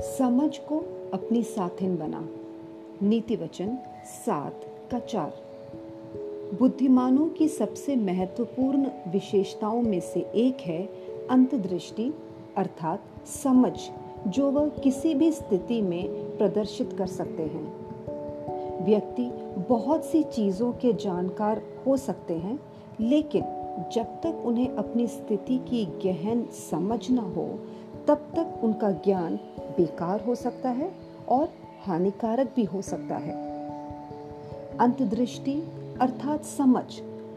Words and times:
समझ 0.00 0.58
को 0.58 0.78
अपनी 1.14 1.42
साथिन 1.42 1.96
बना। 1.96 2.28
नीति 3.02 3.36
वचन 3.36 3.78
सात 4.26 4.60
का 4.90 4.98
चार। 4.98 5.32
बुद्धिमानों 6.58 7.28
की 7.28 7.48
सबसे 7.48 7.96
महत्वपूर्ण 7.96 8.88
विशेषताओं 9.08 9.82
में 9.82 10.00
से 10.00 10.20
एक 10.20 10.60
है 10.60 10.88
अंतदृष्टि 11.30 12.14
अर्थात 12.56 13.02
समझ, 13.26 13.72
जो 14.28 14.50
वह 14.50 14.68
किसी 14.68 15.14
भी 15.14 15.32
स्थिति 15.32 15.82
में 15.82 16.08
प्रदर्शित 16.38 16.92
कर 16.92 17.06
सकते 17.06 17.42
हैं। 17.42 17.80
व्यक्ति 18.84 19.30
बहुत 19.68 20.04
सी 20.04 20.22
चीज़ों 20.22 20.72
के 20.72 20.92
जानकार 20.92 21.62
हो 21.86 21.96
सकते 21.96 22.34
हैं, 22.34 22.60
लेकिन 23.00 23.42
जब 23.92 24.04
तक 24.04 24.42
उन्हें 24.44 24.68
अपनी 24.68 25.06
स्थिति 25.06 25.58
की 25.58 25.84
गहन 25.84 26.46
समझ 26.70 27.10
न 27.10 27.18
हो 27.18 27.58
तब 28.10 28.22
तक 28.36 28.64
उनका 28.64 28.90
ज्ञान 28.90 29.34
बेकार 29.76 30.20
हो 30.20 30.34
सकता 30.34 30.68
है 30.68 30.90
और 31.28 31.48
हानिकारक 31.86 32.52
भी 32.56 32.64
हो 32.64 32.80
सकता 32.82 33.16
है। 33.16 33.34
अंतदृष्टि 34.78 35.54
अर्थात 36.00 36.44
समझ 36.44 36.84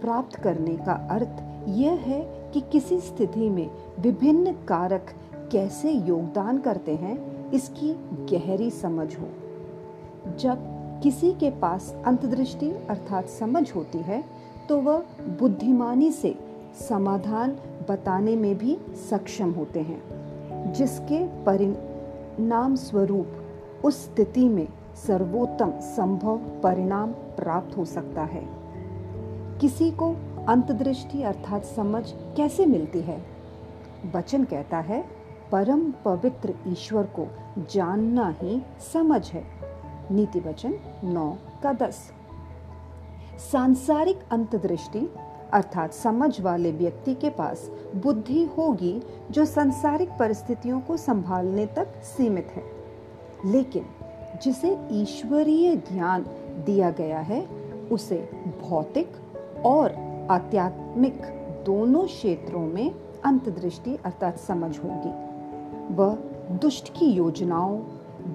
प्राप्त 0.00 0.36
करने 0.36 0.76
का 0.76 0.92
अर्थ 1.10 1.40
यह 1.68 1.92
है 1.92 2.20
कि 2.52 2.60
किसी 2.60 3.00
स्थिति 3.00 3.48
में 3.50 3.70
विभिन्न 4.00 4.52
कारक 4.52 5.14
कैसे 5.52 5.92
योगदान 5.92 6.58
करते 6.58 6.94
हैं, 6.94 7.50
इसकी 7.50 7.92
गहरी 8.32 8.70
समझ 8.70 9.08
हो। 9.18 9.28
जब 10.38 11.00
किसी 11.02 11.32
के 11.32 11.50
पास 11.50 11.94
अंतदृष्टि 12.06 12.70
अर्थात 12.70 13.28
समझ 13.28 13.70
होती 13.74 13.98
है 13.98 14.24
तो 14.68 14.80
वह 14.80 15.02
बुद्धिमानी 15.40 16.12
से 16.12 16.36
समाधान 16.88 17.58
बताने 17.90 18.36
में 18.36 18.58
भी 18.58 18.78
सक्षम 19.10 19.50
होते 19.50 19.80
हैं। 19.80 20.17
जिसके 20.72 21.26
परिणाम 21.44 22.74
स्वरूप 22.74 23.26
उस 23.84 24.04
स्थिति 24.04 24.48
में 24.48 24.68
सर्वोत्तम 25.06 25.70
संभव 25.70 26.36
परिणाम 26.36 27.12
प्राप्त 27.12 27.76
हो 27.76 27.84
सकता 27.84 28.22
है। 28.22 28.48
किसी 29.58 29.90
को 29.90 30.16
अंतदृष्टि 30.48 31.22
अर्थात 31.22 31.64
समझ 31.64 32.12
कैसे 32.36 32.66
मिलती 32.66 33.00
है? 33.00 33.22
वचन 34.14 34.44
कहता 34.44 34.78
है, 34.78 35.04
परम 35.52 35.92
पवित्र 36.04 36.54
ईश्वर 36.66 37.02
को 37.02 37.28
जानना 37.70 38.34
ही 38.42 38.62
समझ 38.92 39.30
है। 39.30 39.44
नीति 40.10 40.40
वचन 40.40 40.74
नौ 41.04 41.36
का 41.62 41.72
दस। 41.72 42.12
सांसारिक 43.52 44.20
अंतदृष्टि 44.30 45.14
अर्थात 45.52 45.92
समझ 45.92 46.40
वाले 46.40 46.72
व्यक्ति 46.72 47.14
के 47.14 47.30
पास 47.30 47.70
बुद्धि 47.96 48.44
होगी 48.44 49.02
जो 49.30 49.44
संसारिक 49.44 50.08
परिस्थितियों 50.08 50.80
को 50.80 50.96
संभालने 50.96 51.66
तक 51.66 51.88
सीमित 52.02 52.46
है। 52.46 52.62
लेकिन 53.44 53.86
जिसे 54.42 54.78
ईश्वरीय 54.90 55.76
ज्ञान 55.76 56.26
दिया 56.66 56.90
गया 56.90 57.18
है, 57.18 57.46
उसे 57.92 58.30
भौतिक 58.68 59.08
और 59.66 59.92
आध्यात्मिक 60.30 61.22
दोनों 61.66 62.06
क्षेत्रों 62.06 62.66
में 62.66 62.94
अंतदृष्टि 63.24 63.98
अर्थात 64.04 64.38
समझ 64.38 64.78
होगी। 64.78 65.28
वह 65.94 66.14
दुष्ट 66.56 66.98
की 66.98 67.06
योजनाओं, 67.06 67.80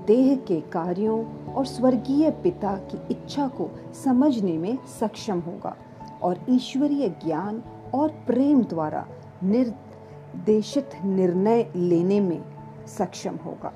देह 0.08 0.36
के 0.36 0.62
कार्यों 0.62 1.48
और 1.54 1.66
स्वर्गीय 1.66 2.32
पिता 2.32 2.76
की 2.76 2.98
इच्छा 3.12 3.48
को 3.48 3.70
समझने 4.04 4.58
में 4.58 4.78
सक्षम 5.00 5.40
होगा। 5.40 5.76
और 6.24 6.46
ईश्वरीय 6.50 7.10
ज्ञान 7.10 7.64
और 7.94 8.10
प्रेम 8.10 8.64
द्वारा 8.64 9.06
निर्देशित 9.44 10.90
निर्णय 11.06 11.72
लेने 11.76 12.20
में 12.20 12.44
सक्षम 12.88 13.36
होगा। 13.36 13.74